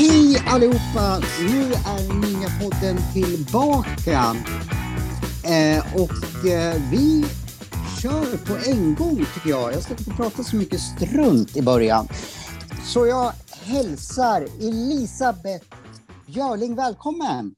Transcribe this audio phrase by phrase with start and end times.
[0.00, 1.22] Hej allihopa!
[1.40, 4.36] Nu är nya podden tillbaka.
[5.44, 7.24] Eh, och eh, vi
[8.02, 9.72] kör på en gång tycker jag.
[9.72, 12.08] Jag ska inte prata så mycket strunt i början.
[12.84, 13.32] Så jag
[13.70, 15.66] hälsar Elisabeth
[16.26, 17.54] Björling välkommen!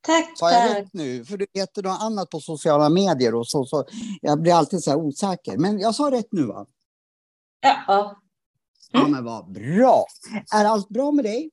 [0.00, 1.24] Tack, Sa jag rätt nu?
[1.24, 3.84] För du heter något annat på sociala medier och så, så
[4.20, 5.56] jag blir alltid så här osäker.
[5.56, 6.66] Men jag sa rätt nu va?
[7.60, 7.84] Ja.
[7.86, 9.10] Ja Mm.
[9.12, 10.04] men vad bra!
[10.54, 11.50] Är allt bra med dig?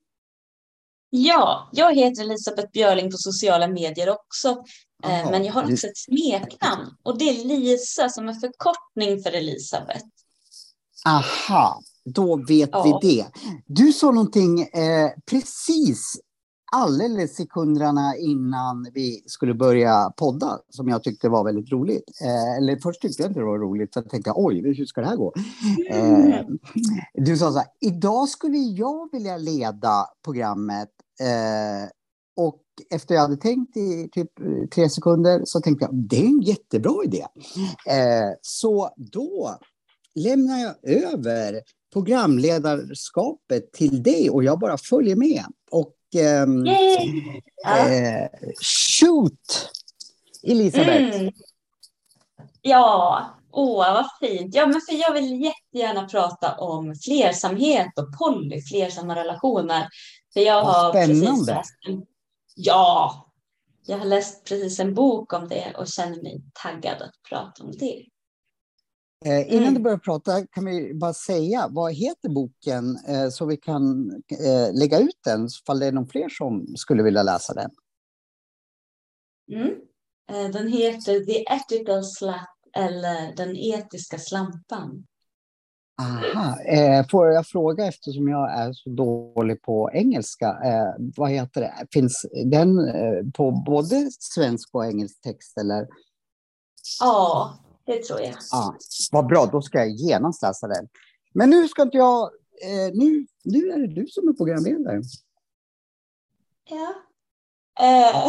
[1.09, 4.49] ja, jag heter Elisabeth Björling på sociala medier också.
[5.03, 5.31] Eh, Jaha.
[5.31, 10.05] Men jag har också ett smeknamn och det är Lisa som är förkortning för Elisabeth.
[11.05, 12.99] Aha, då vet Ja.
[13.01, 13.25] vi det.
[13.65, 16.13] Du sa någonting eh, precis
[16.71, 22.03] alldeles sekunderna innan vi skulle börja podda som jag tyckte var väldigt roligt.
[22.23, 25.01] Eh, eller först tyckte jag inte det var roligt, för jag tänkte oj, hur ska
[25.01, 25.33] det här gå?
[25.89, 26.45] Eh,
[27.13, 30.89] du sa så här, idag skulle jag vilja leda programmet
[31.21, 31.89] eh,
[32.37, 36.25] och efter jag hade tänkt i typ eh, tre sekunder så tänkte jag det är
[36.27, 37.25] en jättebra idé.
[37.87, 39.55] Eh, så då
[40.15, 41.61] lämnar jag över
[41.93, 45.43] programledarskapet till dig och jag bara följer med.
[45.71, 45.95] Och!
[47.63, 47.89] Ja.
[47.89, 48.27] eh,
[48.99, 49.71] shoot!
[50.43, 51.15] Elisabeth.
[51.19, 51.33] Mm.
[52.61, 54.55] Ja, åh vad fint.
[54.55, 59.87] Ja, men för jag vill jättegärna prata om flersamhet och poly, flersamma relationer.
[60.33, 61.53] För jag Vad har precis spännande.
[61.55, 62.05] läst en,
[62.55, 63.25] Ja,
[63.85, 67.71] jag har läst precis en bok om det och känner mig taggad att prata om
[67.71, 68.05] det.
[69.25, 69.73] Eh, innan Mm.
[69.73, 74.11] du börjar prata kan vi bara säga, vad heter boken eh, så vi kan
[74.45, 77.71] eh, lägga ut den ifall det är någon fler som skulle vilja läsa den.
[79.51, 79.71] Mm.
[80.31, 85.05] Eh, Den heter The Ethical Slap eller Den etiska slampan.
[86.01, 86.59] Aha.
[86.61, 91.87] Eh, får jag fråga eftersom jag är så dålig på engelska, eh, vad heter det?
[91.93, 92.77] Finns den
[93.31, 95.87] på både svensk och engelsk text eller?
[96.99, 98.35] Ja, det tror jag.
[98.51, 98.75] Ja,
[99.11, 100.87] vad bra, då ska jag genast läsa den.
[101.33, 102.23] Men nu ska inte jag,
[102.63, 105.01] eh, nu, nu är det du som är programledare.
[106.69, 106.93] Ja.
[107.79, 108.27] Eh,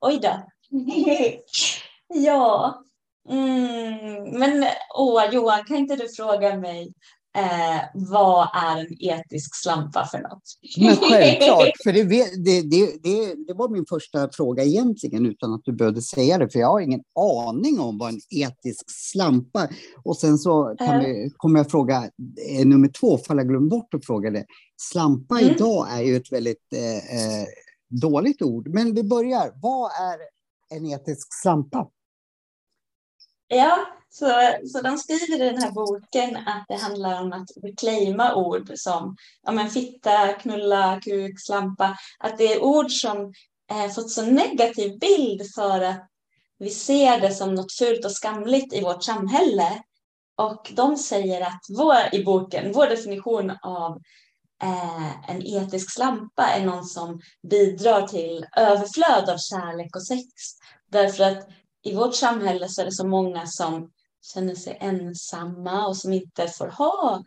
[0.00, 0.48] oj då.
[2.14, 2.82] ja.
[3.28, 6.92] Mm, men åh, Johan, kan inte du fråga mig
[7.36, 10.42] eh, vad är en etisk slampa för något?
[10.78, 12.02] Men självklart, för det,
[12.44, 12.62] det,
[13.02, 16.68] det, det, var min första fråga egentligen utan att du behövde säga det, för jag
[16.68, 17.02] har ingen
[17.48, 19.68] aning om vad en etisk slampa.
[20.04, 21.02] Och sen så Ja.
[21.04, 22.10] vi, kommer jag fråga
[22.58, 24.44] eh, nummer två, för jag glömde bort att fråga det.
[24.76, 25.54] Slampa Mm.
[25.54, 27.46] idag är ju ett väldigt eh, eh,
[27.88, 29.52] dåligt ord, men vi börjar.
[29.62, 30.18] Vad är
[30.76, 31.88] en etisk slampa?
[33.48, 34.26] Ja, så,
[34.72, 39.16] så de skriver i den här boken att det handlar om att reclaima ord som
[39.42, 41.96] ja, men fitta, knulla, kuk, slampa.
[42.18, 43.32] Att det är ord som
[43.70, 46.08] eh, fått så negativ bild för att
[46.58, 49.82] vi ser det som något fult och skamligt i vårt samhälle.
[50.36, 54.00] Och de säger att vår, i boken, vår definition av
[54.62, 57.20] eh, en etisk slampa är någon som
[57.50, 60.24] bidrar till överflöd av kärlek och sex.
[60.90, 61.48] Därför att
[61.86, 63.90] i vårt samhälle så är det så många som
[64.34, 67.22] känner sig ensamma och som inte får ha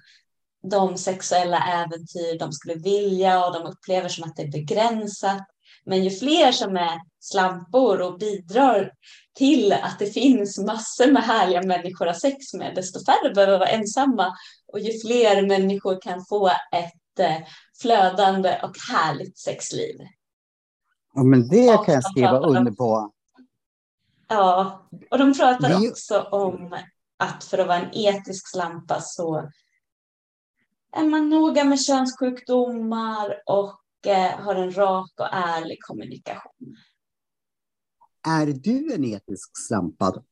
[0.64, 5.48] de sexuella äventyr de skulle vilja och de upplever som att det är begränsat.
[5.86, 8.92] Men ju fler som är slampor och bidrar
[9.38, 13.60] till att det finns massor med härliga människor att ha sex med, desto färre behöver
[13.60, 14.34] vara ensamma.
[14.74, 17.48] Och ju fler människor kan få ett eh,
[17.82, 19.96] flödande och härligt sexliv.
[21.14, 23.12] Ja, men det kan jag skriva under på.
[24.30, 24.82] Ja,
[25.12, 26.78] och de pratar Vi- också om
[27.18, 29.52] att för att vara en etisk slampa så
[30.96, 36.76] är man noga med könssjukdomar och eh, har en rak och ärlig kommunikation.
[38.28, 40.24] Är du en etisk slampa?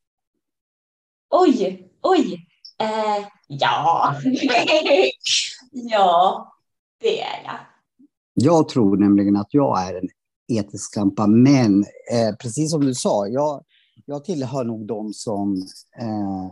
[1.30, 2.46] Oj, oj.
[2.80, 4.14] Eh, ja.
[5.72, 6.52] ja,
[7.00, 7.58] det är jag.
[8.34, 10.08] Jag tror nämligen att jag är en
[10.48, 11.80] etisk slampa, men
[12.12, 13.64] eh, precis som du sa, jag,
[14.08, 15.56] jag tillhör nog de som
[16.00, 16.50] eh,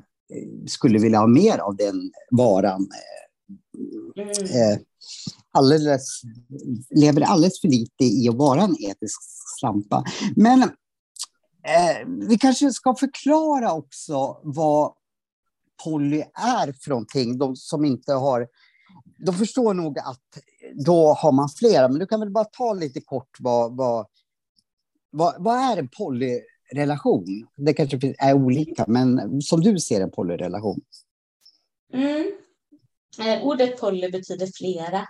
[0.66, 2.88] skulle vilja ha mer av den varan.
[4.16, 4.28] Mm.
[4.28, 4.78] Eh,
[5.50, 6.22] alldeles,
[6.90, 9.20] lever alldeles för lite i att vara en etisk
[9.58, 10.04] slampa.
[10.36, 14.92] Men eh, vi kanske ska förklara också vad
[15.84, 18.48] poly är för någonting, de som inte har
[19.18, 20.38] de förstår nog att
[20.74, 24.06] då har man flera, men du kan väl bara ta lite kort vad, vad,
[25.10, 25.88] vad, vad är en
[26.70, 27.46] polyrelation?
[27.56, 30.80] Det kanske är olika, men som du ser en polyrelation.
[31.92, 32.32] Mm.
[33.20, 35.06] Eh, ordet poly betyder flera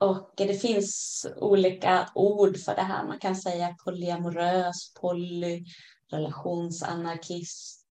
[0.00, 3.06] och det finns olika ord för det här.
[3.06, 5.64] Man kan säga polyamorös, poly,
[6.10, 7.84] relationsanarkist.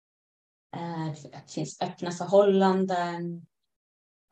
[0.75, 3.45] Eh, det finns öppna förhållanden.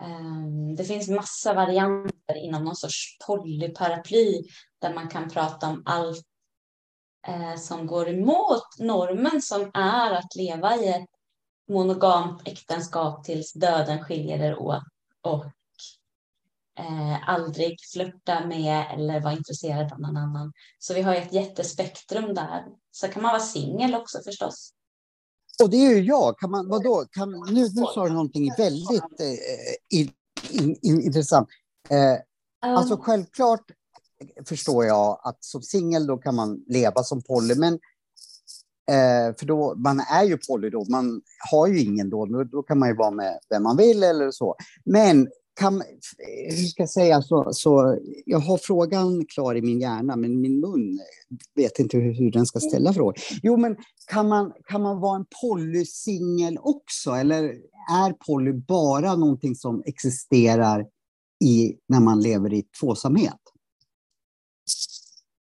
[0.03, 4.43] Ehm, det finns massa varianter inom någon sorts polyparaply
[4.81, 6.25] där man kan prata om allt
[7.27, 11.09] eh, som går emot normen som är att leva i ett
[11.69, 14.83] monogamt äktenskap tills döden skiljer er åt
[15.21, 15.45] och
[16.79, 20.53] eh, aldrig flörta med eller vara intresserad av någon annan.
[20.79, 22.65] Så vi har ett jättespektrum där.
[22.91, 24.73] Så kan man vara singel också förstås.
[25.63, 26.39] Och det är ju jag.
[26.39, 27.05] Kan man, vadå?
[27.11, 30.11] Kan, nu, nu sa du någonting väldigt eh, in,
[30.49, 31.49] in, in, intressant.
[31.89, 31.97] Eh,
[32.69, 32.77] um.
[32.77, 33.65] Alltså självklart
[34.47, 37.79] förstår jag att som singel då kan man leva som poly, men
[38.91, 41.21] Eh, för då, man är ju poly då, man
[41.51, 44.31] har ju ingen då, då, då kan man ju vara med vem man vill eller
[44.31, 44.55] så.
[44.85, 45.27] Men
[45.59, 45.83] kan,
[46.49, 50.59] hur ska jag säga, så, så, jag har frågan klar i min hjärna, men min
[50.59, 50.99] mun
[51.55, 53.15] vet inte hur, hur den ska ställa frågan.
[53.43, 53.75] Jo, men
[54.07, 57.43] kan man, kan man vara en polysingel också, eller
[57.91, 60.85] är poly bara någonting som existerar
[61.43, 63.42] i, när man lever i tvåsamhet?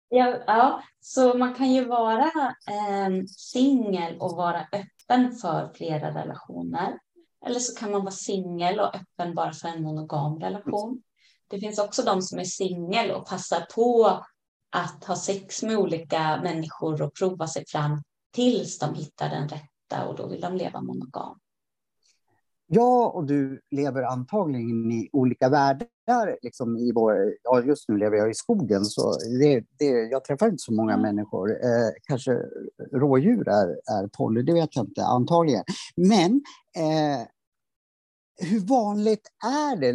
[0.08, 2.24] Ja, ja, så man kan ju vara
[2.68, 6.98] eh, singel och vara öppen för flera relationer.
[7.46, 11.02] Eller så kan man vara singel och öppen bara för en monogam relation.
[11.48, 14.20] Det finns också de som är singel och passar på
[14.76, 18.02] att ha sex med olika människor och prova sig fram
[18.32, 21.38] tills de hittar den rätta och då vill de leva monogam
[22.68, 25.88] jag och du lever antagligen i olika världar.
[26.42, 30.46] Liksom i vår, ja, just nu lever jag i skogen, så det, det, jag träffar
[30.46, 31.02] inte så många mm.
[31.02, 31.50] människor.
[31.50, 32.42] Eh, kanske
[32.92, 35.64] rådjur är, är poly, det vet jag inte, antagligen.
[35.96, 36.42] Men
[36.76, 37.26] eh,
[38.48, 39.94] hur vanligt är det?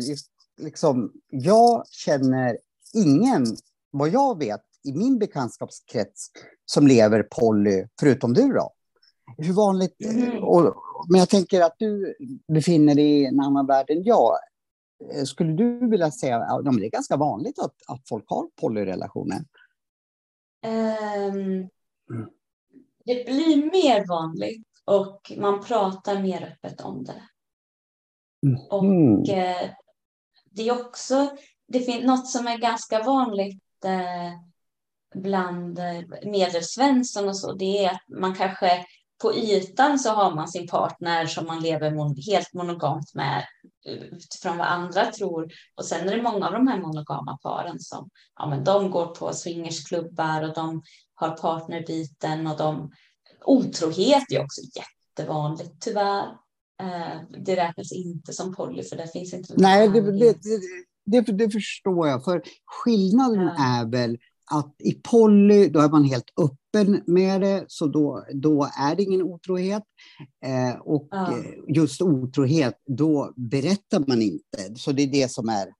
[0.61, 2.57] Liksom, jag känner
[2.93, 3.45] ingen,
[3.91, 6.31] vad jag vet, i min bekantskapskrets
[6.65, 8.73] som lever poly, förutom du då.
[9.37, 9.95] Hur vanligt...
[10.05, 10.43] Mm.
[10.43, 10.75] Och,
[11.09, 12.15] men jag tänker att du
[12.53, 14.37] befinner dig i en annan värld än jag.
[15.13, 19.45] Eh, skulle du vilja säga att det är ganska vanligt att, att folk har polyrelationer?
[20.65, 21.69] Um.
[23.05, 27.23] Det blir mer vanligt och man pratar mer öppet om det.
[28.45, 28.59] Mm.
[28.69, 29.69] Och eh,
[30.51, 31.29] det är också
[31.67, 34.31] det finns något som är ganska vanligt eh,
[35.15, 37.53] bland eh, medelsvensson och så.
[37.53, 38.85] Det är att man kanske
[39.23, 43.45] på ytan så har man sin partner som man lever mon helt monogamt med
[44.11, 45.51] utifrån vad andra tror.
[45.75, 48.09] Och sen är det många av de här monogama paren som
[48.39, 50.83] ja, men de går på swingersklubbar och de
[51.13, 52.91] har partnerbiten och de
[53.45, 56.23] otrohet är också jättevanligt tyvärr.
[56.81, 59.53] Eh, det räknas inte som poly för det finns inte.
[59.57, 60.35] Nej, det, det,
[61.05, 62.23] det, det, förstår jag.
[62.23, 63.79] För skillnaden ja.
[63.79, 64.17] är väl
[64.51, 66.33] att i poly, då är man helt
[66.73, 69.83] öppen med det, så då, då är det ingen otrohet.
[70.45, 71.31] Eh, och ja.
[71.31, 74.75] Eh, just otrohet, då berättar man inte.
[74.75, 75.73] Så det är det som är...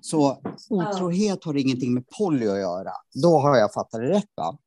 [0.00, 1.50] Så otrohet ja.
[1.50, 2.90] har ingenting med poly att göra.
[3.22, 4.58] Då har jag fattat det rätt, va?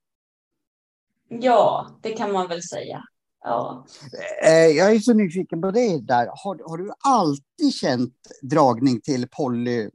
[1.29, 3.03] Ja, det kan man väl säga.
[3.44, 3.86] Ja.
[4.46, 6.29] Eh, jag är så nyfiken på det där.
[6.44, 9.89] Har, har du alltid känt dragning till poly,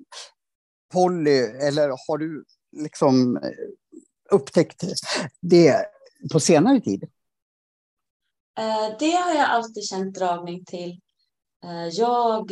[0.93, 2.45] poly eller har du
[2.77, 3.43] liksom eh,
[4.31, 4.85] upptäckt
[5.41, 5.87] det
[6.33, 7.03] på senare tid?
[8.59, 11.01] Eh, det har jag alltid känt dragning till.
[11.65, 12.51] Eh, jag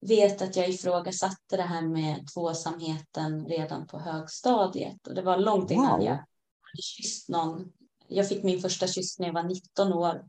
[0.00, 5.70] vet att jag ifrågasatte det här med tvåsamheten redan på högstadiet och det var långt
[5.70, 6.06] innan wow.
[6.06, 7.72] jag hade kysst någon.
[8.08, 10.24] Jag fick min första kyss när jag var 19 år.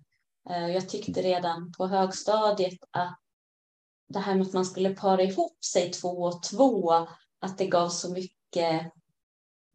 [0.50, 3.20] Jag tyckte redan på högstadiet att
[4.10, 6.92] det här med att man skulle para ihop sig två och två,
[7.40, 8.86] att det gav så mycket eh,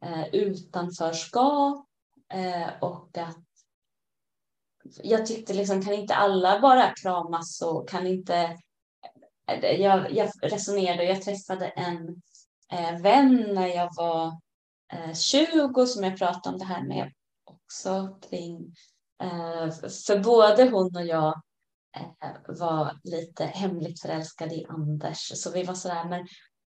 [0.02, 1.86] Eh, utanförskap
[2.32, 3.38] eh, och att
[5.02, 8.58] jag tyckte liksom kan inte alla bara kramas och kan inte
[9.48, 12.22] eh, jag, jag resonerade och jag träffade en
[12.72, 14.26] eh, vän när jag var
[14.92, 17.12] eh, 20 som jag pratade om det här med
[17.44, 18.74] också kring
[19.22, 19.70] eh,
[20.06, 21.42] för både hon och jag
[21.96, 25.32] eh, var lite hemligt förälskade i Anders.
[25.34, 26.26] Så vi var sådär men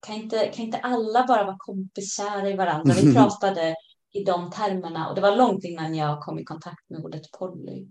[0.07, 2.95] kan inte, kan inte alla bara vara kompiskära i varandra?
[2.95, 3.77] Vi pratade
[4.13, 7.89] i de termerna och det var långt innan jag kom i kontakt med ordet poly.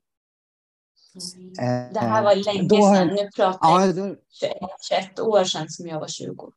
[1.60, 1.94] Mm.
[1.94, 4.58] Det här var länge sedan, nu pratar jag ja, 21,
[4.90, 6.52] 21 år sedan som jag var 20.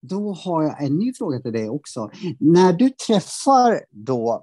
[0.00, 2.10] då har jag en ny fråga till dig också.
[2.38, 4.42] När du träffar då,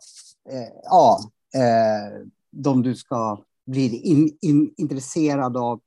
[0.49, 1.19] eh, ja,
[1.55, 5.81] eh, de du ska bli in, in, intresserad av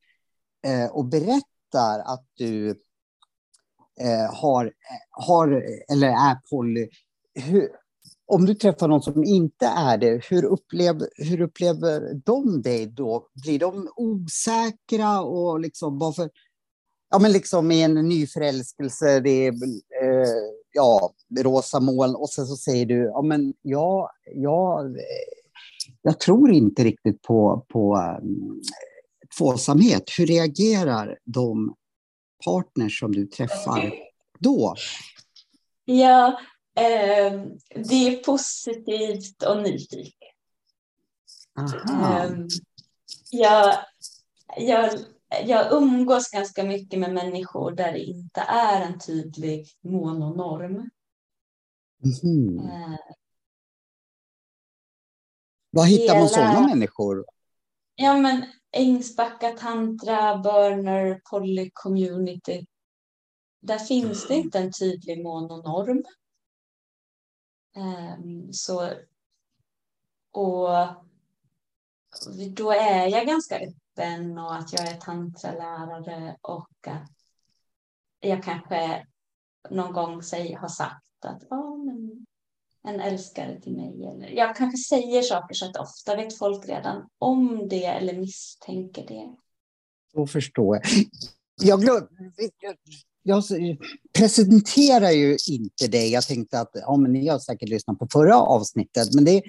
[0.66, 2.80] eh, och berättar att du
[4.00, 4.72] Eh, har,
[5.10, 6.88] har, eller är poly,
[7.34, 7.68] hur,
[8.26, 13.28] om du träffar någon som inte är det, hur upplever, hur upplever de dig då?
[13.44, 16.30] Blir de osäkra och liksom varför?
[17.10, 19.52] Ja, men liksom i en ny förälskelse, det är
[20.02, 20.28] eh,
[20.72, 24.84] ja, rosa moln och sen så säger du, ja men ja, ja,
[26.02, 28.62] jag tror inte riktigt på, på um,
[29.38, 30.04] tvåsamhet.
[30.18, 31.74] Hur reagerar de
[32.44, 33.92] partners som du träffar
[34.38, 34.74] då?
[35.84, 36.40] Ja,
[36.76, 37.42] eh,
[37.74, 40.34] det är positivt och nyfiket.
[41.58, 42.30] Eh,
[43.30, 43.74] jag,
[44.56, 44.90] jag,
[45.44, 50.90] jag umgås ganska mycket med människor där det inte är en tydlig mononorm.
[52.22, 52.58] Mm.
[52.58, 52.98] Eh,
[55.70, 57.24] Var hittar man sådana människor?
[57.94, 58.44] Ja, men
[58.76, 62.66] Ängsbacka tantra, burner, poly community.
[63.60, 66.04] Där finns det inte en tydlig mononorm.
[67.76, 68.90] Um, så,
[70.30, 70.68] och
[72.50, 77.10] då är jag ganska öppen och att jag är tantralärare och att
[78.20, 79.06] jag kanske
[79.70, 82.26] någon gång säger, har sagt att oh, men
[82.86, 84.04] en älskare till mig.
[84.04, 89.06] Eller jag kanske säger saker så att ofta vet folk redan om det eller misstänker
[89.08, 89.36] det.
[90.14, 90.84] Då förstår jag.
[91.62, 92.08] Jag, glöm,
[93.22, 93.44] jag
[94.18, 96.12] presenterar ju inte dig.
[96.12, 99.42] Jag tänkte att ja, men ni har säkert lyssnat på förra avsnittet, men det,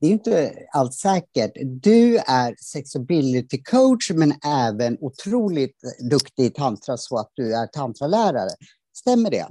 [0.00, 1.52] det är inte alls säkert.
[1.64, 5.80] Du är sexability coach, men även otroligt
[6.10, 8.50] duktig i tantra så att du är tantralärare.
[8.96, 9.46] Stämmer det?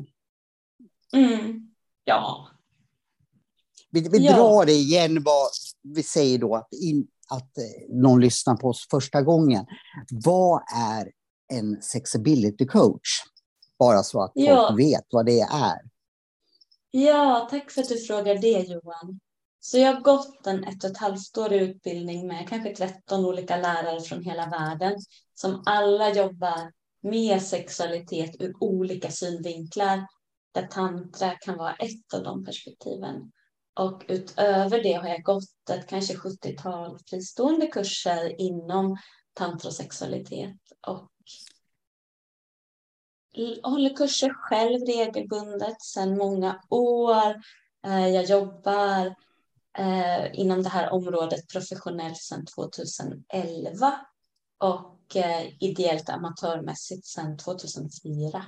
[1.13, 1.71] Mm.
[2.03, 2.48] Ja,
[3.91, 4.33] vi, vi ja.
[4.36, 5.48] drar det igen, vad
[5.83, 9.65] vi säger då att, in, att eh, någon lyssnar på oss första gången.
[10.25, 11.12] Vad är
[11.53, 13.10] en sexability coach?
[13.79, 14.67] Bara så att ja.
[14.67, 15.77] folk vet vad det är.
[16.91, 19.19] Ja, tack för att du frågar det Johan.
[19.60, 23.57] Så jag har gått en ett och ett halvt år utbildning med kanske 13 olika
[23.57, 24.93] lärare från hela världen
[25.33, 26.71] som alla jobbar
[27.01, 30.07] med sexualitet ur olika synvinklar
[30.51, 33.31] där tantra kan vara ett av de perspektiven.
[33.73, 38.97] Och utöver det har jag gått ett kanske 70-tal fristående kurser inom
[39.33, 41.11] tantrosexualitet och
[43.63, 47.41] håller kurser själv regelbundet sedan många år.
[47.85, 49.15] Eh, jag jobbar
[49.77, 53.93] eh, inom det här området professionellt sedan 2011
[54.57, 58.45] och eh, ideellt amatörmässigt sedan 2004.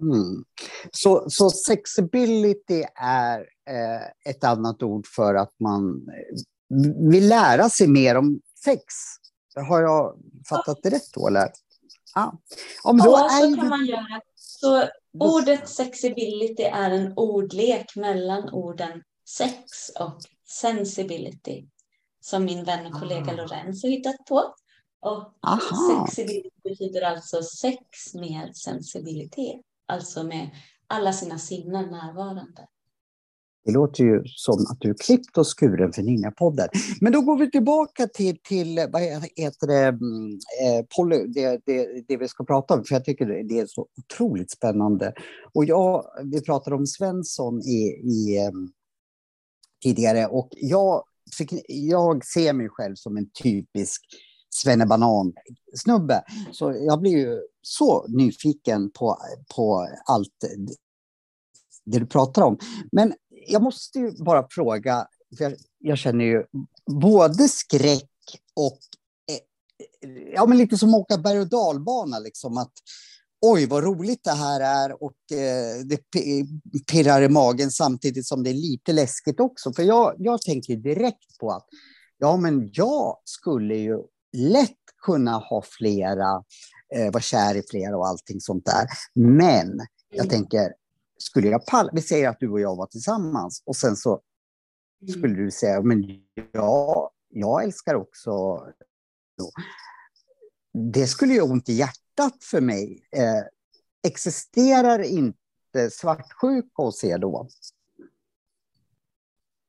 [0.00, 0.44] Mm.
[0.92, 3.38] Så, så sexability är
[3.70, 8.84] eh, ett annat ord för att man eh, vill lära sig mer om sex.
[9.68, 10.16] Har jag
[10.48, 11.28] fattat det rätt då?
[11.28, 11.50] Eller?
[12.14, 12.38] Ja,
[12.82, 14.20] om då ja så kan man göra.
[14.34, 14.88] Så
[15.18, 19.02] ordet sexability är en ordlek mellan orden
[19.36, 21.66] sex och sensibility
[22.20, 23.36] som min vän och kollega ah.
[23.36, 24.54] Lorenzo hittat på.
[25.00, 26.06] Och Aha.
[26.06, 30.50] sexability betyder alltså sex med sensibilitet alltså med
[30.86, 32.66] alla sina sinnen närvarande.
[33.64, 36.68] Det låter ju som att du är klippt och skuren för Ninjapodden.
[37.00, 40.32] Men då går vi tillbaka till, till vad heter det, mm,
[40.64, 43.86] eh, poly, det, det, det, vi ska prata om, för jag tycker det är så
[43.96, 45.12] otroligt spännande.
[45.54, 48.52] Och jag, vi pratade om Svensson i, i eh,
[49.82, 51.04] tidigare och jag,
[51.68, 54.02] jag ser mig själv som en typisk
[54.50, 56.22] svennebanan-snubbe.
[56.52, 59.18] Så jag blir ju så nyfiken på,
[59.56, 60.44] på allt
[61.84, 62.58] det du pratar om.
[62.92, 63.14] Men
[63.46, 65.06] jag måste ju bara fråga,
[65.38, 66.44] för jag, jag känner ju
[66.86, 68.10] både skräck
[68.54, 68.78] och
[69.30, 72.72] eh, ja, men lite som att åka berg och dalbana, liksom att
[73.40, 75.98] oj vad roligt det här är och eh, det
[76.86, 79.72] pirrar i magen samtidigt som det är lite läskigt också.
[79.72, 81.66] För jag, jag tänker direkt på att
[82.18, 83.98] ja, men jag skulle ju
[84.32, 86.44] lätt kunna ha flera,
[86.94, 88.86] eh, vara kär i flera och allting sånt där.
[89.14, 90.28] Men jag mm.
[90.28, 90.74] tänker,
[91.18, 94.20] skulle jag palla, vi säger att du och jag var tillsammans och sen så
[95.02, 95.18] mm.
[95.18, 96.04] skulle du säga, men
[96.52, 98.62] ja, jag älskar också
[100.72, 103.02] det skulle göra ont i hjärtat för mig.
[103.12, 103.44] Eh,
[104.08, 107.48] existerar inte svartsjuka hos er då?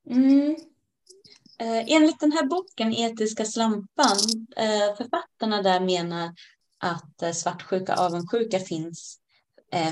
[0.10, 0.56] Mm.
[1.62, 4.18] Eh, enligt den här boken Etiska slampan,
[4.58, 6.36] eh, författarna där menar
[6.78, 9.18] att eh, svartsjuka avundsjuka finns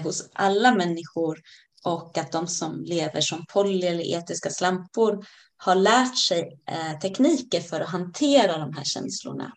[0.03, 1.39] hos alla människor
[1.83, 5.25] och att de som lever som poly eller etiska slampor
[5.57, 6.59] har lärt sig
[7.01, 9.53] tekniker för att hantera de här känslorna.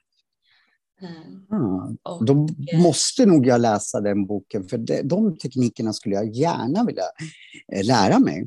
[1.01, 1.97] Mm.
[2.03, 2.49] Och, Då
[2.83, 7.05] måste nog jag läsa den boken, för de, de teknikerna skulle jag gärna vilja
[7.83, 8.47] lära mig.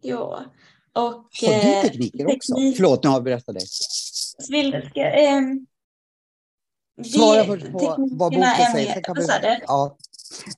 [0.00, 0.44] Ja.
[0.92, 2.54] Och, har du eh, tekniker också?
[2.54, 2.76] Teknik...
[2.76, 3.66] Förlåt, nu har jag berättat dig.
[4.48, 5.40] Vill, ska, eh,
[7.04, 9.00] Svara först på vad boken säger.
[9.00, 9.26] Kan vi,
[9.66, 9.96] ja,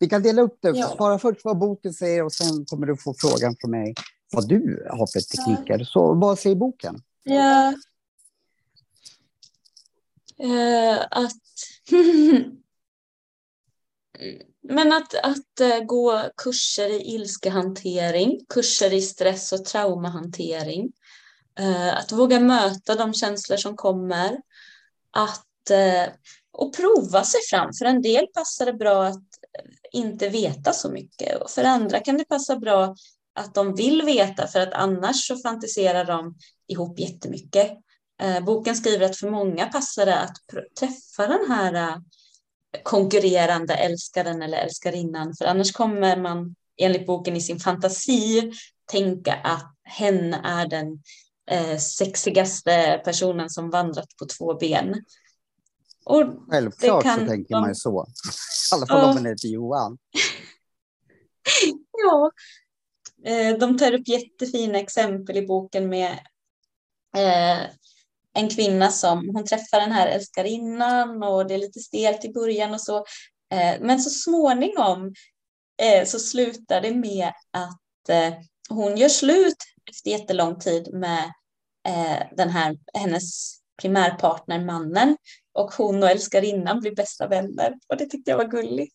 [0.01, 0.69] vi kan dela upp det.
[0.69, 0.95] Ja.
[0.97, 3.95] Svara först vad boken säger och sen kommer du få frågan från mig
[4.33, 5.85] vad du har för tekniker.
[5.85, 7.03] Så vad säger boken?
[7.23, 7.75] Ja.
[10.43, 11.33] Uh, att
[14.69, 20.93] Men att, att eh, gå kurser i ilskehantering, kurser i stress och traumahantering.
[21.59, 24.41] Eh, att våga möta de känslor som kommer.
[25.11, 26.13] Att eh,
[26.53, 27.73] och prova sig fram.
[27.73, 29.25] För en del passar det bra att
[29.93, 31.43] inte veta så mycket.
[31.43, 32.97] Och för andra kan det passa bra
[33.35, 36.35] att de vill veta för att annars så fantiserar de
[36.69, 37.73] ihop jättemycket.
[38.47, 40.37] Boken skriver att för många passar det att
[40.79, 42.01] träffa den här
[42.83, 48.53] konkurrerande älskaren eller älskarinnan för annars kommer man enligt boken i sin fantasi
[48.87, 51.03] tänka att hen är den
[51.51, 55.05] eh, sexigaste personen som vandrat på två ben.
[56.05, 58.07] Och Självklart kan, så tänker man ju så.
[58.73, 59.99] I alla fall om man heter Johan.
[61.93, 62.31] ja,
[63.31, 66.13] eh, de tar upp jättefina exempel i boken med
[67.17, 67.71] eh,
[68.35, 72.75] en kvinna som hon träffar den här älskarinnan och det är lite stelt i början
[72.75, 72.97] och så.
[73.53, 75.15] Eh, men så småningom
[75.83, 78.35] eh, så slutar det med att eh,
[78.69, 79.57] hon gör slut
[79.91, 81.25] efter jättelång tid med
[81.89, 85.17] eh, den här, hennes primärpartner, mannen,
[85.53, 87.75] och hon och älskarinnan blir bästa vänner.
[87.89, 88.95] Och det tyckte jag var gulligt.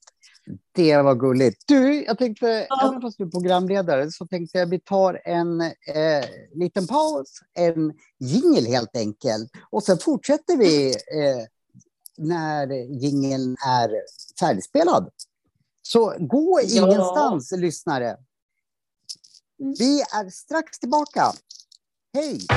[0.72, 1.64] Det var gulligt.
[1.68, 2.90] Du, jag tänkte, ja.
[2.90, 7.94] även fast du är programledare, så tänkte jag vi tar en eh, liten paus, en
[8.20, 9.52] jingel helt enkelt.
[9.70, 11.46] Och sen fortsätter vi eh,
[12.18, 12.68] när
[13.04, 13.92] jingeln är
[14.40, 15.10] färdigspelad.
[15.82, 16.88] Så gå ja.
[16.88, 18.18] ingenstans, lyssnare.
[19.58, 21.34] Vi är strax tillbaka.
[22.14, 22.48] Hej!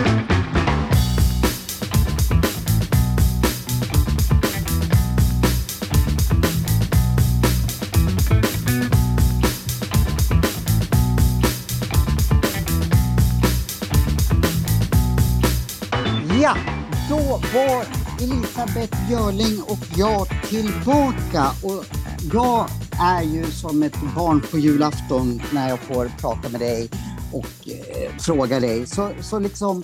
[17.32, 17.86] Var
[18.22, 21.44] Elisabeth Björling och jag tillbaka.
[21.64, 21.84] Och
[22.32, 22.66] jag
[23.00, 26.90] är ju som ett barn på julafton när jag får prata med dig
[27.32, 28.86] och eh, fråga dig.
[28.86, 29.82] Så, så liksom,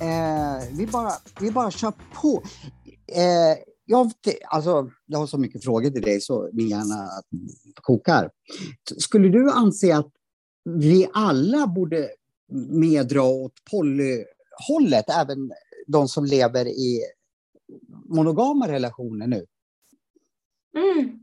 [0.00, 2.42] eh, vi, bara, vi bara kör på.
[3.12, 4.12] Eh, jag,
[4.48, 7.08] alltså, jag har så mycket frågor till dig så min hjärna
[7.74, 8.30] kokar.
[8.98, 10.10] Skulle du anse att
[10.64, 12.08] vi alla borde
[12.70, 15.52] meddra åt polyhållet, även
[15.86, 17.02] de som lever i
[18.08, 19.46] monogama relationer nu?
[20.76, 21.20] Mm.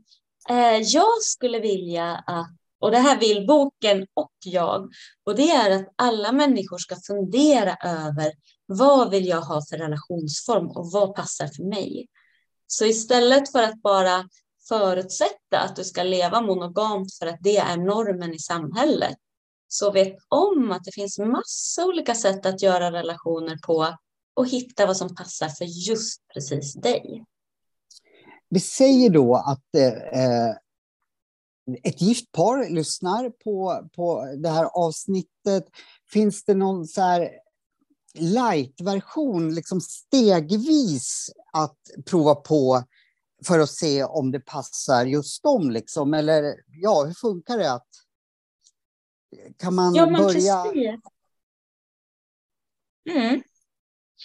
[0.48, 4.92] Eh, jag skulle vilja att, och det här vill boken och jag,
[5.24, 8.32] och det är att alla människor ska fundera över
[8.66, 12.08] vad vill jag ha för relationsform och vad passar för mig?
[12.66, 14.28] Så istället för att bara
[14.68, 19.16] förutsätta att du ska leva monogamt för att det är normen i samhället,
[19.68, 23.96] så vet om att det finns massa olika sätt att göra relationer på
[24.34, 27.24] och hitta vad som passar för just precis dig.
[28.48, 30.50] Vi säger då att eh,
[31.82, 35.66] ett gift par lyssnar på, på det här avsnittet.
[36.10, 37.30] Finns det någon så här
[38.14, 42.84] light-version, liksom stegvis att prova på
[43.46, 45.70] för att se om det passar just dem?
[45.70, 46.14] Liksom?
[46.14, 47.72] Eller ja, hur funkar det?
[47.72, 47.88] Att,
[49.56, 50.64] kan man ja, börja...
[53.10, 53.42] Mm.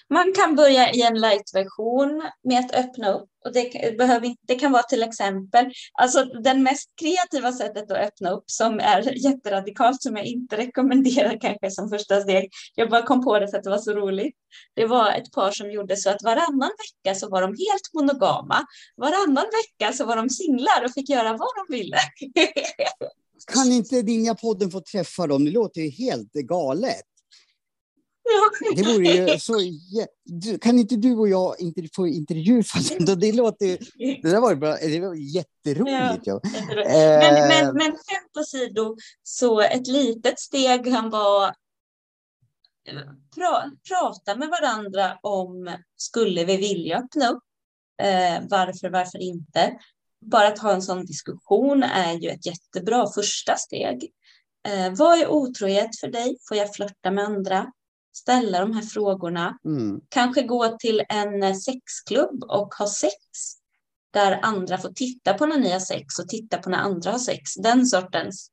[0.09, 3.29] Man kan börja i en light-version med att öppna upp.
[3.45, 8.29] Och det, behöver, det kan vara till exempel, alltså den mest kreativa sättet att öppna
[8.29, 12.49] upp som är jätteradikalt som jag inte rekommenderar kanske som första steg.
[12.75, 14.35] Jag bara kom på det för att det var så roligt.
[14.75, 18.65] Det var ett par som gjorde så att varannan vecka så var de helt monogama.
[18.95, 21.97] Varannan vecka så var de singlar och fick göra vad de ville.
[23.53, 25.45] Kan inte Ninja-podden få träffa dem?
[25.45, 27.05] Det låter ju helt galet.
[28.75, 29.53] Det vore ju så...
[30.61, 31.55] Kan inte du och jag
[31.95, 32.63] få intervjua
[33.15, 33.77] Det låter
[34.21, 36.27] Det där var, bra, det var jätteroligt.
[36.27, 36.49] Ja, ja.
[36.75, 37.73] Men, men, eh.
[37.73, 41.53] men skämt åsido, så ett litet steg kan vara
[43.35, 47.43] pra, prata med varandra om skulle vi vilja öppna upp?
[48.01, 49.79] Eh, varför, varför inte?
[50.21, 54.11] bara att ha en sån diskussion är ju ett jättebra första steg.
[54.67, 56.37] Eh, vad är otrohet för dig?
[56.47, 57.71] Får jag flörta med andra?
[58.13, 59.57] Ställa de här frågorna.
[59.65, 60.01] Mm.
[60.09, 63.15] Kanske gå till en sexklubb och ha sex
[64.13, 67.19] där andra får titta på när ni har sex och titta på när andra har
[67.19, 67.55] sex.
[67.55, 68.51] Den sortens,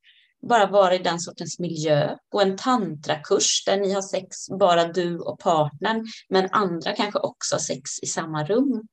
[0.49, 2.17] bara vara i den sortens miljö.
[2.29, 7.55] Gå en tantrakurs där ni har sex, bara du och partnern, men andra kanske också
[7.55, 8.87] har sex i samma rum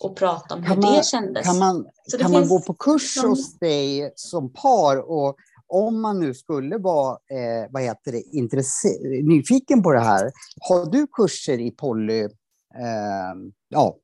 [0.00, 1.46] och prata om kan hur man, det kändes.
[1.46, 1.86] Kan man,
[2.18, 3.30] kan man gå på kurs som...
[3.30, 5.36] hos dig som par och
[5.70, 11.06] om man nu skulle vara eh, vad heter det, nyfiken på det här, har du
[11.06, 12.30] kurser i poly, eh,
[13.68, 13.96] ja,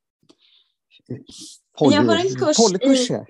[1.79, 3.27] poly, jag har en kurs polykurser?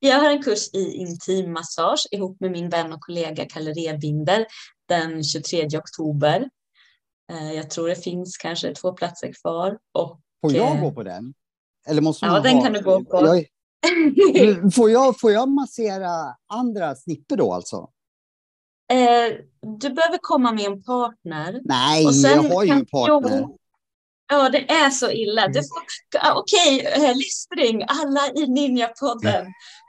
[0.00, 4.46] I, jag har en kurs i intimmassage ihop med min vän och kollega Kalle Rebinder
[4.88, 6.48] den 23 oktober.
[7.32, 9.78] Eh, jag tror det finns kanske två platser kvar.
[9.92, 11.34] Och, Får jag gå på den?
[11.88, 12.62] Eller måste ja, den ha...
[12.62, 13.26] kan du gå på.
[13.26, 13.46] Jag,
[14.74, 17.88] får, jag, får jag massera andra snipper då alltså?
[18.92, 19.36] Eh,
[19.78, 21.60] du behöver komma med en partner.
[21.64, 23.30] Nej, jag har ju en partner.
[23.30, 23.58] Jag,
[24.28, 25.42] ja, det är så illa.
[25.42, 25.82] Får,
[26.36, 29.46] okej, okay, eh, listring, alla i Ninja-podden.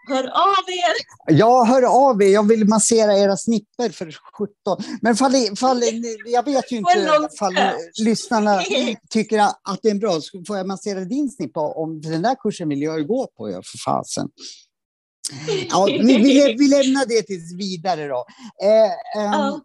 [0.10, 0.96] Hör av er!
[1.38, 2.28] Ja, hör av er.
[2.28, 4.84] Jag vill massera era snipper för 17.
[5.02, 5.82] Men fall, fall,
[6.26, 7.56] jag vet ju inte fall
[8.02, 8.62] lyssnarna
[9.10, 10.22] tycker att det är bra.
[10.22, 13.50] Så får jag massera din snippa om den där kursen vill jag ju gå på,
[13.50, 14.30] ja, för fasen.
[15.70, 18.26] Ja, vi, vi, vi lämnar det tills vidare då.
[18.64, 19.62] Eh, um, ja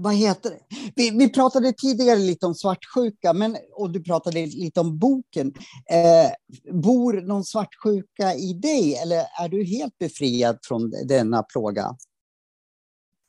[0.00, 0.60] vad heter det?
[0.96, 5.52] Vi, vi, pratade tidigare lite om svartsjuka men, och du pratade lite om boken.
[5.90, 6.30] Eh,
[6.72, 11.96] bor någon svartsjuka i dig eller är du helt befriad från denna plåga?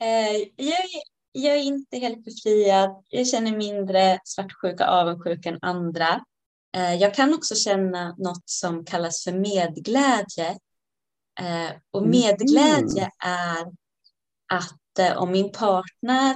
[0.01, 0.85] Eh, jag,
[1.31, 3.03] jag, är inte helt befriad.
[3.09, 6.25] Jag känner mindre svartsjuka avundsjuka än andra.
[6.75, 10.49] Eh, jag kan också känna något som kallas för medglädje.
[11.39, 12.11] Eh, och mm.
[12.11, 13.11] medglädje mm.
[13.19, 13.65] är
[14.53, 16.35] att eh, om min partner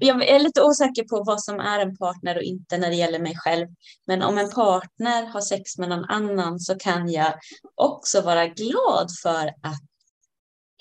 [0.00, 3.18] jag är lite osäker på vad som är en partner och inte när det gäller
[3.18, 3.68] mig själv.
[4.06, 7.34] Men om en partner har sex med någon annan så kan jag
[7.74, 9.82] också vara glad för att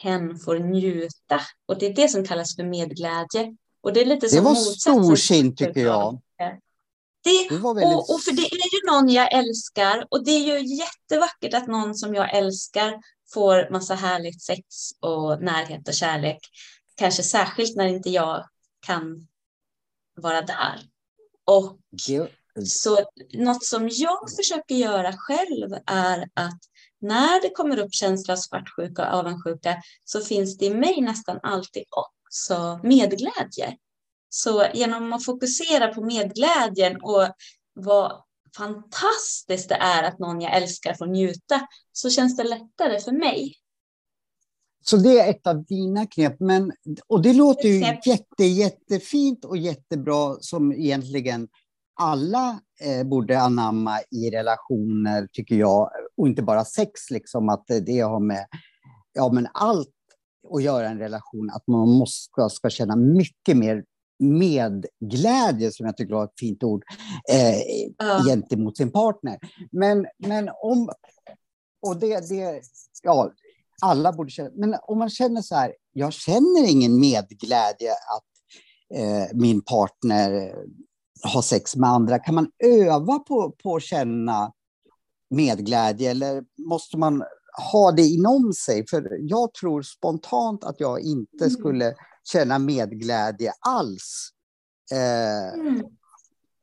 [0.01, 1.41] hen får njuta.
[1.65, 3.56] Och det är det som kallas för medglädje.
[3.82, 6.21] Och det är lite det var storsint tycker jag.
[6.38, 7.86] Det, det väldigt...
[7.86, 11.67] och, och, för det är ju någon jag älskar och det är ju jättevackert att
[11.67, 12.93] någon som jag älskar
[13.34, 14.63] får massa härligt sex
[14.99, 16.39] och närhet och kärlek.
[16.95, 18.45] Kanske särskilt när inte jag
[18.85, 19.27] kan
[20.15, 20.81] vara där.
[21.45, 21.79] Och
[22.65, 22.99] så
[23.33, 26.59] något som jag försöker göra själv är att
[27.01, 31.39] när det kommer upp känslor av svartsjuka och avundsjuka så finns det i mig nästan
[31.43, 33.77] alltid också medglädje.
[34.29, 37.27] Så genom att fokusera på medglädjen och
[37.73, 38.23] vad
[38.57, 43.53] fantastiskt det är att någon jag älskar får njuta så känns det lättare för mig.
[44.89, 46.39] Så det är ett av dina knep.
[46.39, 46.71] Men,
[47.07, 51.47] och det låter ju jätte, jättefint och jättebra som egentligen
[52.01, 55.89] alla eh, borde anamma i relationer, tycker jag.
[56.17, 58.45] Och inte bara sex, liksom, att det har med
[59.13, 59.89] ja, men allt
[60.53, 61.49] att göra en relation.
[61.49, 63.83] Att man måste, ska känna mycket mer
[64.19, 66.83] medglädje, som jag tycker var ett fint ord,
[67.31, 67.59] eh,
[67.97, 68.23] ja.
[68.27, 69.39] gentemot sin partner.
[69.71, 70.89] Men, men om...
[71.87, 72.61] Och det, det,
[73.03, 73.31] ja,
[73.81, 74.49] alla borde känna.
[74.55, 78.23] Men om man känner så här, jag känner ingen medglädje att
[78.99, 80.55] eh, min partner
[81.23, 82.19] har sex med andra.
[82.19, 84.51] Kan man öva på, på att känna
[85.29, 87.23] medglädje eller måste man
[87.71, 88.85] ha det inom sig?
[88.88, 91.49] För jag tror spontant att jag inte mm.
[91.49, 91.95] skulle
[92.31, 94.29] känna medglädje alls.
[94.91, 95.83] Eh, mm.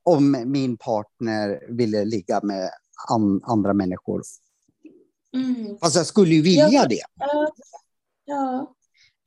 [0.04, 2.70] Om min partner ville ligga med
[3.08, 4.22] an, andra människor.
[5.36, 5.78] Mm.
[5.78, 7.02] Fast jag skulle ju vilja ja, det.
[8.24, 8.74] Ja.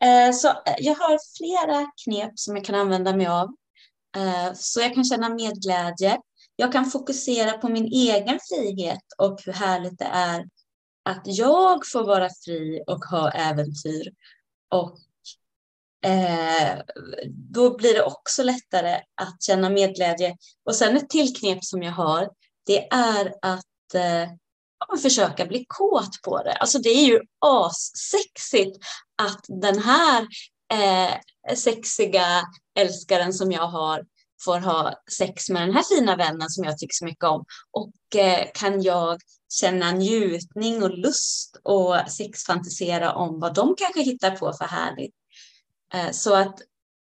[0.04, 3.56] Eh, så eh, jag har flera knep som jag kan använda mig av.
[4.18, 6.18] Eh, så jag kan känna medglädje.
[6.56, 10.46] Jag kan fokusera på min egen frihet och hur härligt det är
[11.06, 14.14] att jag får vara fri och ha äventyr.
[14.70, 14.98] Och
[16.10, 16.80] eh,
[17.30, 20.38] då blir det också lättare att känna medglädje.
[20.66, 22.30] Och sen ett till knep som jag har,
[22.66, 24.30] det är att eh,
[25.02, 26.54] försöka bli kåt på det.
[26.54, 28.78] Alltså det är ju assexigt
[29.22, 30.28] att den här
[30.74, 31.14] eh,
[31.56, 32.44] sexiga
[32.80, 34.06] älskaren som jag har
[34.46, 37.46] får ha sex med den här fina vännen som jag tycker så mycket om.
[37.72, 39.22] Och eh, kan jag
[39.54, 45.16] känna njutning och lust och sexfantisera om vad de kanske hittar på för härligt.
[45.94, 46.60] Eh, så att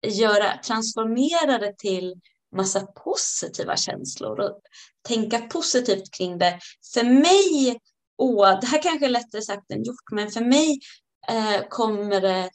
[0.07, 2.15] göra, transformera det till
[2.57, 4.61] massa positiva känslor och
[5.03, 6.61] tänka positivt kring det.
[6.95, 7.81] För mig
[8.17, 10.81] åh, det här kanske är lättare sagt än gjort, men för mig
[11.29, 12.51] eh, kommer det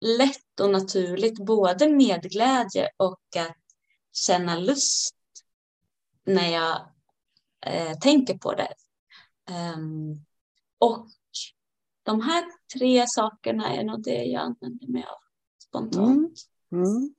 [0.00, 3.56] lätt och naturligt både med glädje och att
[4.12, 5.16] känna lust
[6.26, 6.88] när jag
[7.66, 8.74] eh, tänker på det.
[9.74, 10.24] Um,
[10.78, 11.08] och
[12.02, 15.18] de här tre sakerna är nog det jag använder mig av
[15.62, 16.32] spontant.
[16.72, 16.84] Mm.
[16.84, 17.14] Mm.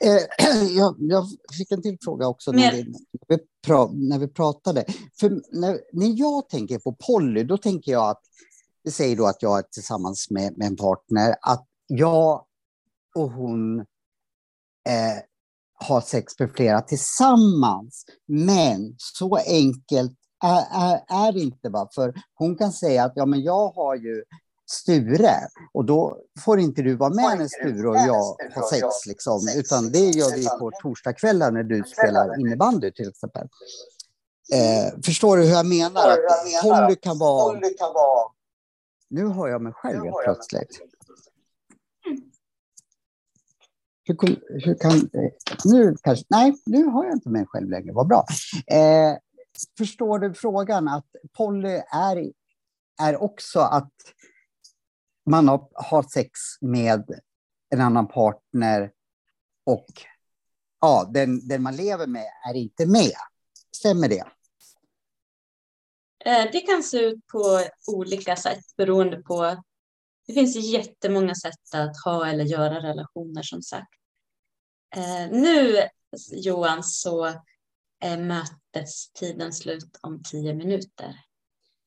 [0.00, 1.26] Eh, jag, jag,
[1.58, 2.92] fick en till fråga också när, vi,
[4.08, 4.84] när, vi, pratade.
[5.20, 8.22] För när, när jag tänker på Polly, då tänker jag att,
[8.90, 12.44] säger då att jag är tillsammans med, med en partner, att jag
[13.14, 13.80] och hon
[14.88, 15.22] eh,
[15.74, 18.04] har sex med flera tillsammans.
[18.26, 21.68] Men så enkelt är, är, är det inte.
[21.68, 21.88] Va?
[21.94, 24.24] För hon kan säga att ja, men jag har ju
[24.66, 25.34] Sture
[25.72, 29.06] och då får inte du vara med när Sture och jag har sex.
[29.06, 33.48] Liksom, utan det gör vi på torsdagskvällar när du spelar innebandy till exempel.
[34.52, 36.10] Eh, förstår du hur jag menar?
[36.10, 38.32] Att Polly kan vara...
[39.08, 40.80] Nu har jag mig själv helt plötsligt.
[44.04, 44.16] Hur,
[44.64, 45.10] hur kan...
[45.64, 46.24] Nu kanske...
[46.28, 47.92] Nej, nu har jag inte mig själv längre.
[47.92, 48.26] Vad bra.
[48.66, 49.16] Eh,
[49.78, 50.88] förstår du frågan?
[50.88, 52.32] Att Polly är,
[53.02, 53.92] är också att
[55.26, 57.20] man har, har sex med
[57.70, 58.92] en annan partner
[59.64, 59.86] och
[60.80, 63.12] ja, den, den man lever med är inte med.
[63.76, 64.24] Stämmer det?
[66.24, 69.62] Eh, det kan se ut på olika sätt beroende på...
[70.26, 73.88] Det finns jättemånga sätt att ha eller göra relationer som sagt.
[74.96, 75.88] Eh, nu
[76.32, 77.26] Johan så
[78.00, 81.25] är mötestiden slut om tio minuter.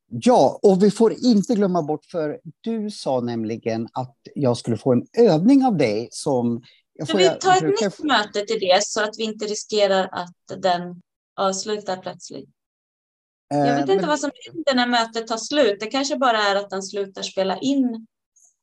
[0.10, 4.94] Ja, och vi får inte glömma bort, för du sa nämligen att jag skulle få
[4.94, 6.64] en övning av dig som...
[7.08, 7.86] Får, vi tar ett brukar...
[7.86, 11.02] nytt möte till det så att vi inte riskerar att den
[11.36, 12.50] avslutar plötsligt.
[13.50, 14.08] Jag vet eh, inte men...
[14.08, 15.80] vad som händer när mötet tar slut.
[15.80, 18.08] Det kanske bara är att den slutar spela in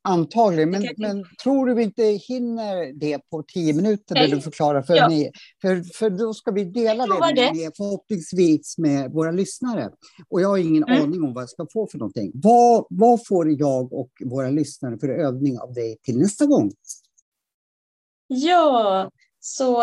[0.06, 4.30] Antagligen, men, men tror du vi inte hinner det på tio minuter Nej.
[4.30, 5.08] du förklarar för ja.
[5.08, 5.32] mig?
[5.62, 7.52] För, för då ska vi dela det, det.
[7.52, 9.90] Med, förhoppningsvis med våra lyssnare.
[10.28, 11.02] Och jag har ingen mm.
[11.02, 12.30] aning om vad jag ska få för någonting.
[12.34, 16.72] Vad, vad får jag och våra lyssnare för övning av dig till nästa gång?
[18.26, 19.82] Ja, så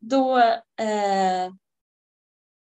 [0.00, 1.52] då eh,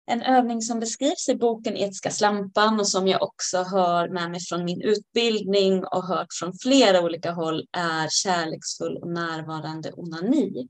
[0.09, 4.41] en övning som beskrivs i boken Etiska slampan och som jag också hör med mig
[4.41, 10.69] från min utbildning och hört från flera olika håll är kärleksfull och närvarande onani.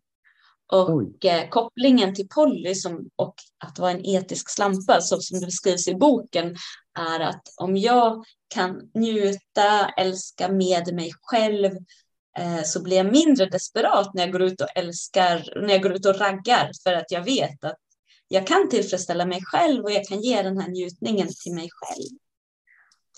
[0.73, 5.47] Och eh, kopplingen till Polly som, och att vara en etisk slampa, så som det
[5.47, 6.57] beskrivs i boken,
[6.99, 8.25] är att om jag
[8.55, 11.73] kan njuta, älska med mig själv,
[12.39, 15.93] eh, så blir jag mindre desperat när jag går ut och älskar, när jag går
[15.93, 17.77] ut och raggar, för att jag vet att
[18.29, 22.19] jag kan tillfredsställa mig själv och jag kan ge den här njutningen till mig själv.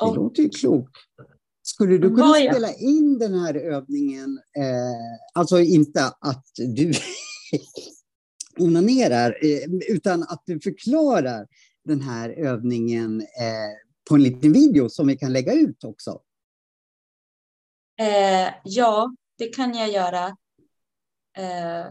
[0.00, 0.96] Och, det låter ju klokt.
[1.62, 6.92] Skulle du kunna spela in den här övningen, eh, alltså inte att du
[8.58, 11.46] onanerar, eh, utan att du förklarar
[11.84, 13.26] den här övningen eh,
[14.08, 16.20] på en liten video som vi kan lägga ut också?
[18.00, 20.36] Eh, ja, det kan jag göra.
[21.36, 21.86] Eh,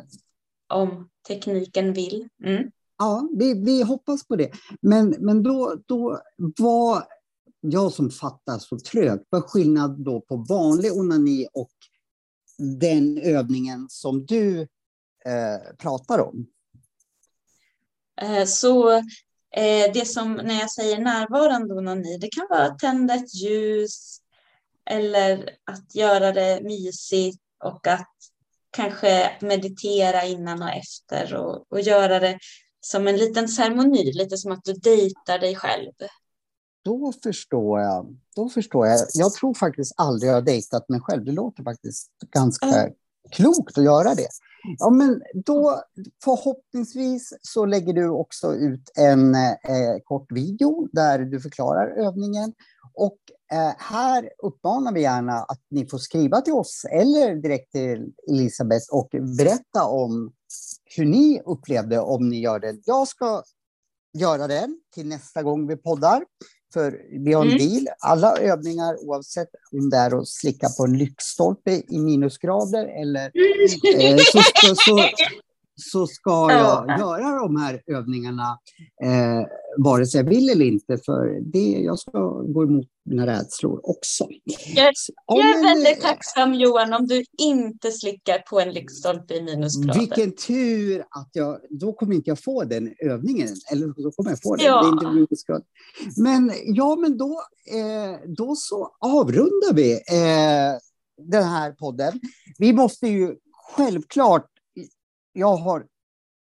[0.68, 2.30] om tekniken vill.
[2.44, 2.72] Mm.
[3.00, 4.52] Ja, vi, vi hoppas på det.
[4.82, 7.04] Men, men då, då var
[7.60, 11.72] jag som fattar så trögt, vad skillnad då på vanlig onani och
[12.82, 14.62] den övningen som du
[15.26, 16.48] eh, pratar om?
[18.22, 18.92] Eh, så
[19.52, 24.22] eh, det som när jag säger närvarande onani, det kan vara att tända ett ljus
[24.90, 28.16] eller att göra det mysigt och att
[28.72, 32.40] kanske meditera innan och efter och, och göra det
[32.82, 35.92] som en liten ceremoni, lite som att du dejtar dig själv.
[36.86, 38.18] Då förstår jag.
[38.36, 39.00] Då förstår jag.
[39.14, 41.26] Jag tror faktiskt aldrig jag har dejtat mig själv.
[41.26, 42.94] Det låter faktiskt ganska mm.
[43.32, 44.28] klokt att göra det.
[44.78, 45.82] Ja, men då
[46.24, 52.54] förhoppningsvis så lägger du också ut en eh, kort video där du förklarar övningen.
[52.94, 53.18] Och
[53.52, 58.86] eh, här uppmanar vi gärna att ni får skriva till oss eller direkt till Elisabeth
[58.92, 60.32] och berätta om
[60.96, 62.82] hur ni upplevde om ni gör den.
[62.86, 63.44] Jag ska
[64.18, 66.26] göra den till nästa gång vi poddar.
[66.74, 67.70] För vi har en mm.
[67.70, 67.88] deal.
[68.00, 73.32] Alla övningar, oavsett om det är att slicka på en lyktstolpe i minusgrader eller
[73.94, 74.18] mm.
[74.18, 75.00] eh, så, så, så,
[75.80, 78.60] så ska jag göra de här övningarna
[79.04, 80.98] eh, vare sig jag vill eller inte.
[81.06, 84.28] För det, jag ska gå emot mina rädslor också.
[84.76, 84.94] Jag,
[85.28, 90.00] jag är väldigt tacksam Johan om du inte slickar på en lyktstolpe i minusgrader.
[90.00, 93.50] Vilken tur att jag, då kommer inte jag få den övningen.
[93.72, 94.66] Eller då kommer jag få den.
[94.66, 94.82] Ja.
[94.82, 95.62] Det är inte
[96.18, 100.80] men ja, men då, eh, då så avrundar vi eh,
[101.22, 102.20] den här podden.
[102.58, 103.36] Vi måste ju
[103.76, 104.48] självklart,
[105.34, 105.86] jag har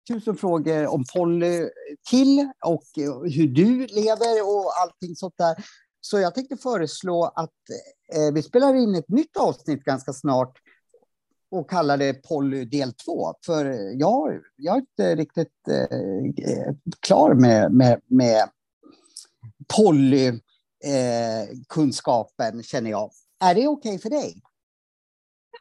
[0.09, 1.69] tusen frågor om Polly
[2.11, 5.65] till och eh, hur du lever och allting sånt där.
[6.01, 7.51] Så jag tänkte föreslå att
[8.15, 10.59] eh, vi spelar in ett nytt avsnitt ganska snart
[11.51, 13.35] och kallar det Polly del 2.
[13.47, 13.65] För
[14.01, 15.89] jag, jag är inte riktigt eh,
[17.01, 18.49] klar med, med, med
[19.77, 23.11] Polly-kunskapen, eh, känner jag.
[23.41, 24.43] Är det okej okay för dig?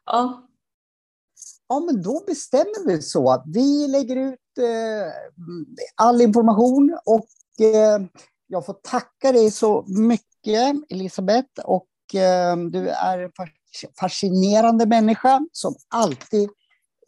[0.06, 0.48] Ja.
[1.72, 3.44] Ja, men då bestämmer vi så.
[3.48, 5.12] Vi lägger ut eh,
[5.96, 8.06] all information och eh,
[8.48, 11.62] jag får tacka dig så mycket, Elisabeth.
[11.64, 13.32] Och eh, du är en
[14.00, 16.50] fascinerande människa som alltid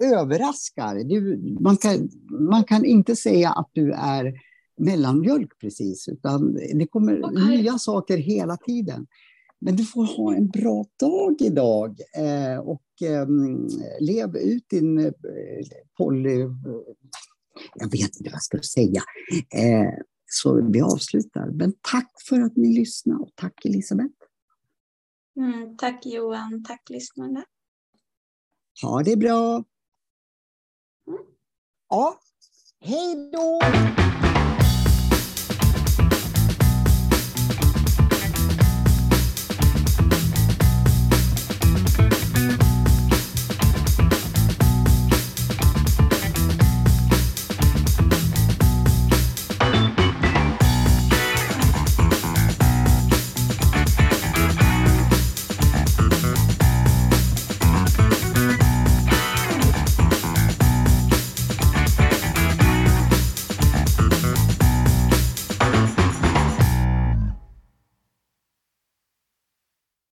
[0.04, 0.96] överraskar.
[0.96, 2.10] Du, man, kan,
[2.50, 4.34] man kan inte säga att du är
[4.78, 7.48] mellanmjölk precis, utan det kommer okay.
[7.48, 9.08] nya saker hela tiden.
[9.66, 13.28] Men du får ha en bra dag idag eh, och eh,
[14.00, 15.14] lev ut din eh,
[15.98, 16.40] poly...
[17.76, 19.02] Jag vet inte vad jag ska säga.
[19.54, 19.94] Eh,
[20.26, 21.50] så vi avslutar.
[21.54, 24.14] Men tack för att ni lyssnade och tack Elisabeth.
[25.38, 27.46] Mm, tack Johan, tack lyssnarna.
[28.82, 29.64] Ha det bra.
[31.08, 31.20] Mm.
[31.90, 32.20] Ja,
[32.80, 33.60] hej då!